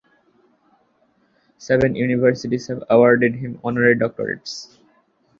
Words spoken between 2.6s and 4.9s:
have awarded him honorary doctorates.